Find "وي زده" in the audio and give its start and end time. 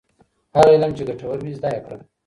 1.43-1.69